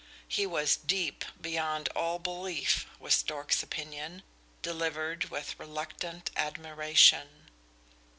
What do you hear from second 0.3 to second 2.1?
was deep beyond